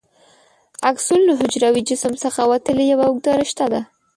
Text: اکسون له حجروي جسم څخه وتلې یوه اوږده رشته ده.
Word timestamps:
اکسون 0.91 1.19
له 1.27 1.33
حجروي 1.39 1.81
جسم 1.89 2.13
څخه 2.23 2.41
وتلې 2.51 2.85
یوه 2.91 3.05
اوږده 3.07 3.31
رشته 3.41 3.65
ده. 3.71 3.81